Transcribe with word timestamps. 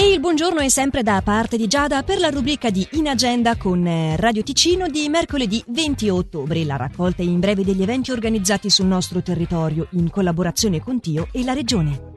E 0.00 0.12
il 0.12 0.18
buongiorno 0.18 0.60
è 0.60 0.70
sempre 0.70 1.02
da 1.02 1.20
parte 1.22 1.58
di 1.58 1.66
Giada 1.66 2.02
per 2.02 2.20
la 2.20 2.30
rubrica 2.30 2.70
di 2.70 2.88
In 2.92 3.06
Agenda 3.06 3.56
con 3.56 3.86
eh, 3.86 4.16
Radio 4.16 4.42
Ticino 4.42 4.88
di 4.88 5.06
mercoledì 5.10 5.62
20 5.66 6.08
ottobre, 6.08 6.64
la 6.64 6.76
raccolta 6.76 7.20
in 7.20 7.38
breve 7.38 7.64
degli 7.64 7.82
eventi 7.82 8.10
organizzati 8.10 8.70
sul 8.70 8.86
nostro 8.86 9.20
territorio 9.20 9.88
in 9.90 10.08
collaborazione 10.08 10.80
con 10.80 11.00
Tio 11.00 11.28
e 11.32 11.44
la 11.44 11.52
Regione. 11.52 12.14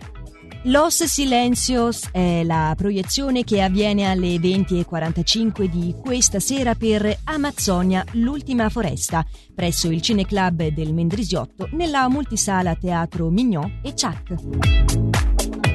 Los 0.68 1.04
Silencios 1.04 2.08
è 2.14 2.44
la 2.46 2.74
proiezione 2.78 3.44
che 3.44 3.62
avviene 3.62 4.10
alle 4.10 4.38
20.45 4.38 5.66
di 5.66 5.94
questa 6.02 6.40
sera 6.40 6.76
per 6.76 7.20
Amazzonia, 7.26 8.06
l'ultima 8.12 8.70
foresta, 8.70 9.26
presso 9.54 9.92
il 9.92 10.02
Cineclub 10.02 10.68
del 10.68 10.94
Mendrisiotto, 10.94 11.68
nella 11.74 12.08
multisala 12.08 12.76
Teatro 12.76 13.30
Mignon 13.30 13.82
e 13.84 13.94
Ciac. 13.94 14.36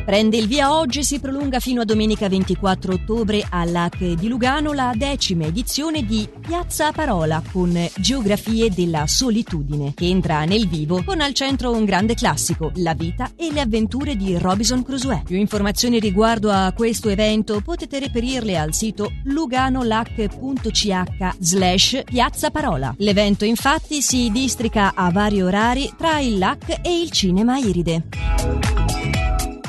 Prende 0.08 0.38
il 0.38 0.46
via 0.46 0.74
oggi 0.74 1.00
e 1.00 1.04
si 1.04 1.20
prolunga 1.20 1.60
fino 1.60 1.82
a 1.82 1.84
domenica 1.84 2.30
24 2.30 2.94
ottobre 2.94 3.44
all'AC 3.46 4.14
di 4.14 4.26
Lugano 4.26 4.72
la 4.72 4.94
decima 4.96 5.44
edizione 5.44 6.02
di 6.02 6.26
Piazza 6.40 6.92
Parola 6.92 7.42
con 7.52 7.78
Geografie 7.98 8.70
della 8.70 9.06
solitudine, 9.06 9.92
che 9.92 10.06
entra 10.06 10.46
nel 10.46 10.66
vivo 10.66 11.02
con 11.04 11.20
al 11.20 11.34
centro 11.34 11.72
un 11.72 11.84
grande 11.84 12.14
classico, 12.14 12.72
la 12.76 12.94
vita 12.94 13.32
e 13.36 13.52
le 13.52 13.60
avventure 13.60 14.16
di 14.16 14.38
Robinson 14.38 14.82
Crusoe. 14.82 15.24
Più 15.26 15.36
informazioni 15.36 15.98
riguardo 15.98 16.50
a 16.50 16.72
questo 16.74 17.10
evento 17.10 17.60
potete 17.60 17.98
reperirle 17.98 18.56
al 18.56 18.72
sito 18.72 19.12
luganolac.ch 19.24 21.04
slash 21.38 22.00
Piazza 22.06 22.50
Parola. 22.50 22.94
L'evento 22.96 23.44
infatti 23.44 24.00
si 24.00 24.30
districa 24.30 24.92
a 24.94 25.10
vari 25.10 25.42
orari 25.42 25.92
tra 25.98 26.18
il 26.18 26.38
LAC 26.38 26.78
e 26.82 26.98
il 26.98 27.10
Cinema 27.10 27.58
Iride. 27.58 29.17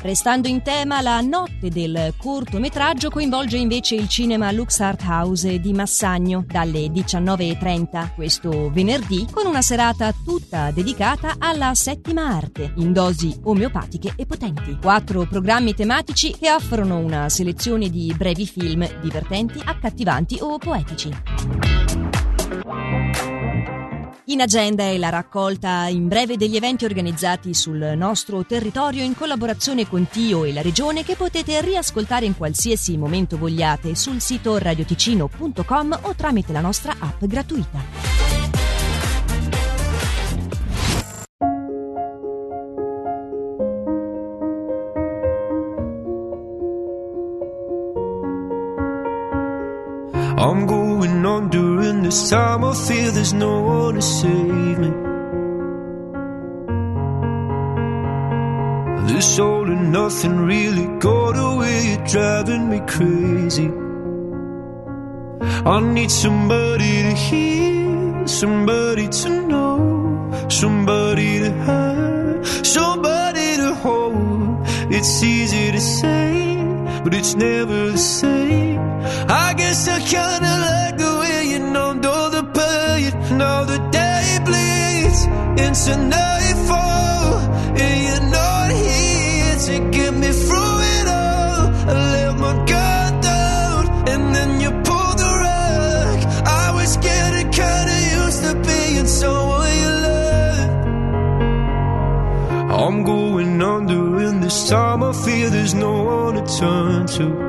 Restando 0.02 0.48
in 0.48 0.62
tema, 0.62 1.02
la 1.02 1.20
notte 1.20 1.68
del 1.68 2.14
cortometraggio 2.16 3.10
coinvolge 3.10 3.58
invece 3.58 3.96
il 3.96 4.08
cinema 4.08 4.50
Lux 4.52 4.80
Art 4.80 5.04
House 5.04 5.60
di 5.60 5.74
Massagno 5.74 6.46
dalle 6.48 6.86
19.30 6.86 8.14
questo 8.16 8.72
venerdì 8.72 9.28
con 9.30 9.46
una 9.46 9.62
serata 9.62 10.14
tutta 10.24 10.72
dedicata 10.72 11.36
alla 11.38 11.74
settima 11.74 12.28
arte 12.28 12.72
in 12.78 12.94
dosi 12.94 13.38
omeopatiche 13.44 14.14
e 14.16 14.26
potenti. 14.26 14.78
Quattro 14.82 15.26
programmi 15.28 15.74
tematici 15.74 16.32
che 16.32 16.50
offrono 16.50 16.98
una 16.98 17.28
selezione 17.28 17.90
di 17.90 18.14
brevi 18.16 18.48
film 18.48 18.88
divertenti, 19.02 19.62
accattivanti 19.62 20.38
o 20.40 20.58
poetici. 20.58 21.69
In 24.30 24.42
agenda 24.42 24.84
è 24.84 24.96
la 25.00 25.10
raccolta 25.10 25.88
in 25.88 26.08
breve 26.08 26.38
degli 26.38 26.56
eventi 26.56 26.86
organizzati 26.86 27.56
sul 27.56 27.94
nostro 27.96 28.46
territorio 28.46 29.04
in 29.04 29.16
collaborazione 29.16 29.88
con 29.88 30.08
Tio 30.08 30.44
e 30.44 30.54
la 30.54 30.62
Regione 30.62 31.04
che 31.04 31.16
potete 31.16 31.60
riascoltare 31.62 32.28
in 32.28 32.38
qualsiasi 32.38 32.96
momento 32.96 33.40
vogliate 33.40 33.96
sul 33.96 34.22
sito 34.22 34.60
radioticino.com 34.60 36.00
o 36.04 36.14
tramite 36.16 36.52
la 36.54 36.62
nostra 36.62 36.96
app 37.00 37.26
gratuita. 37.26 38.28
I'm 50.38 50.68
going 50.68 50.89
on 51.08 51.50
during 51.50 52.04
this 52.04 52.30
time. 52.30 52.64
I 52.64 52.74
feel 52.74 53.12
there's 53.12 53.34
no 53.34 53.62
one 53.62 53.96
to 53.96 54.02
save 54.02 54.80
me. 54.80 54.92
This 59.08 59.40
all 59.40 59.70
and 59.70 59.92
nothing 59.92 60.38
really 60.40 60.88
got 61.00 61.36
away, 61.38 61.96
you're 61.96 62.06
driving 62.06 62.70
me 62.70 62.80
crazy. 62.88 63.70
I 65.66 65.80
need 65.80 66.12
somebody 66.12 67.04
to 67.04 67.14
hear, 67.14 68.28
somebody 68.28 69.08
to 69.08 69.30
know, 69.48 70.48
somebody 70.50 71.40
to 71.40 71.52
have, 71.52 72.48
somebody 72.66 73.58
to 73.58 73.74
hold. 73.76 74.68
It's 74.92 75.24
easy 75.24 75.72
to 75.72 75.80
say 75.80 76.50
but 77.04 77.14
it's 77.14 77.36
never 77.36 77.92
the 77.92 77.98
same. 77.98 78.80
I 79.30 79.54
guess 79.58 79.88
I 79.88 80.00
kinda 80.00 80.54
like 80.64 80.79
into 85.70 85.96
nightfall, 85.98 87.38
and 87.84 87.98
you're 88.06 88.28
not 88.32 88.72
here 88.72 89.56
to 89.68 89.76
get 89.92 90.14
me 90.16 90.32
through 90.46 90.78
it 90.98 91.08
all. 91.08 91.62
I 91.88 91.98
let 92.14 92.34
my 92.40 92.54
guard 92.72 93.14
down, 93.22 93.82
and 94.10 94.36
then 94.36 94.62
you 94.62 94.72
pulled 94.88 95.20
the 95.24 95.32
rug. 95.46 96.20
I 96.64 96.72
was 96.74 96.98
getting 96.98 97.52
kinda 97.52 97.98
used 98.20 98.42
to 98.46 98.54
being 98.68 99.06
someone 99.06 99.74
you 99.84 99.92
loved. 100.06 100.72
I'm 102.82 103.04
going 103.04 103.62
under 103.62 104.18
and 104.28 104.42
this 104.44 104.70
time 104.70 105.04
I 105.04 105.12
fear 105.14 105.52
there's 105.52 105.76
no 105.76 105.94
one 106.02 106.34
to 106.40 106.58
turn 106.60 107.06
to. 107.18 107.49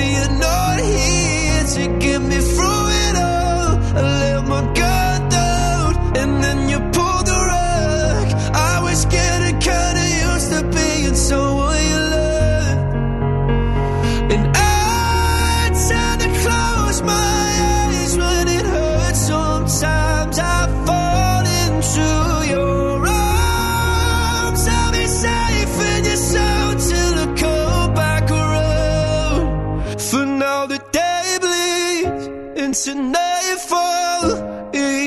Getting 9.09 9.59
kinda 9.59 10.05
used 10.31 10.51
to 10.51 10.61
being 10.75 11.15
someone 11.15 11.81
you 11.91 12.01
and 14.33 14.45
I 14.55 15.69
tend 15.87 16.21
to 16.21 16.29
close 16.43 17.01
my 17.01 17.39
eyes 17.73 18.13
when 18.17 18.47
it 18.47 18.65
hurts. 18.65 19.19
Sometimes 19.27 20.39
I 20.39 20.67
fall 20.85 21.45
into 21.63 22.07
your 22.53 23.05
arms. 23.05 24.67
I'll 24.67 24.91
be 24.91 25.05
safe 25.07 25.75
in 25.91 26.05
your 26.05 26.21
soul 26.31 26.71
till 26.89 27.13
I 27.23 27.27
come 27.43 27.93
back 27.93 28.25
around. 28.31 29.99
For 29.99 30.25
now 30.25 30.67
the 30.67 30.79
day 30.91 31.37
bleeds. 31.41 32.87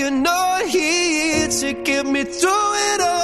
You're 0.01 0.11
not 0.11 0.67
here 0.67 1.49
to 1.49 1.73
get 1.73 2.05
me 2.07 2.25
through 2.25 2.75
it 2.91 3.01
all. 3.01 3.24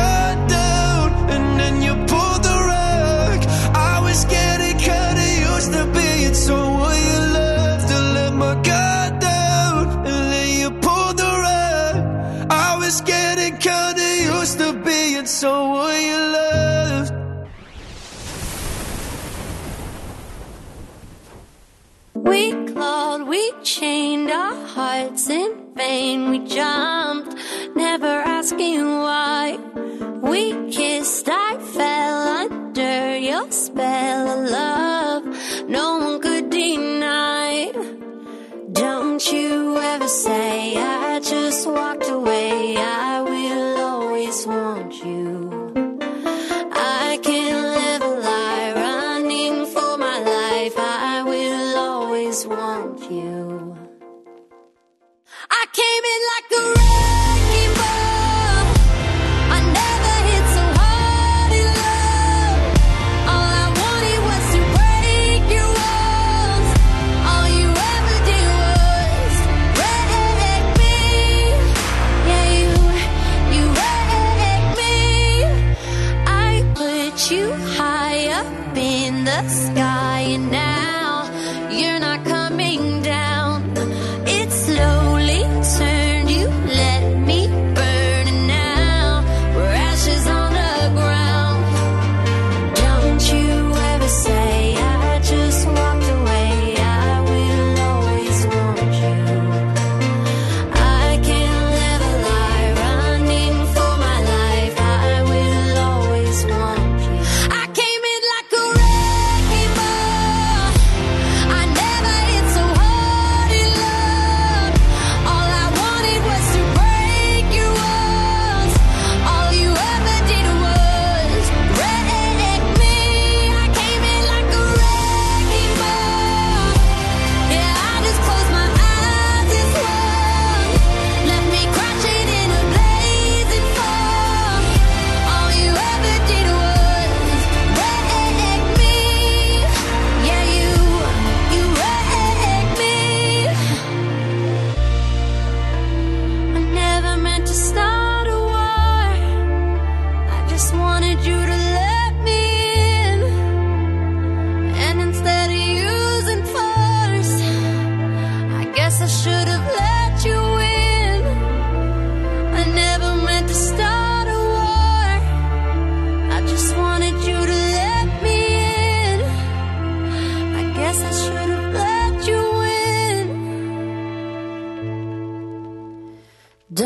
chained 23.63 24.29
our 24.31 24.65
hearts 24.67 25.29
in 25.29 25.73
vain. 25.75 26.29
We 26.29 26.39
jumped, 26.39 27.35
never 27.75 28.07
asking 28.37 28.81
why. 28.85 29.57
We 30.21 30.71
kissed, 30.71 31.27
I 31.29 31.57
fell 31.57 32.27
under 32.43 33.17
your 33.17 33.51
spell 33.51 34.27
of 34.27 34.49
love 34.49 34.81
no 35.67 35.97
one 35.99 36.19
could 36.19 36.49
deny. 36.49 37.71
Don't 38.71 39.25
you 39.31 39.77
ever 39.77 40.07
say 40.07 40.75
I 40.75 41.19
just 41.19 41.67
walked 41.67 42.09
away. 42.09 42.60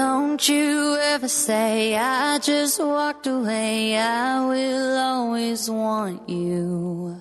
Don't 0.07 0.47
you 0.47 0.97
ever 1.13 1.27
say 1.27 1.97
I 1.97 2.37
just 2.37 2.79
walked 2.79 3.25
away. 3.25 3.97
I 3.97 4.45
will 4.45 4.97
always 4.99 5.67
want 5.67 6.29
you. 6.29 7.19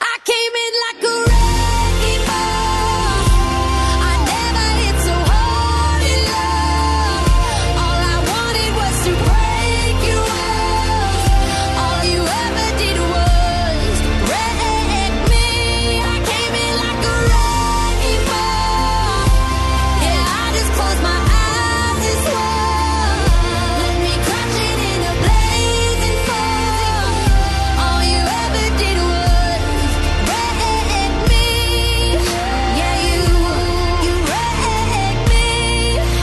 I 0.00 0.14
came 0.30 0.54
in 0.64 0.72
like 0.86 1.02
a 1.12 1.14
wreck. 1.26 1.42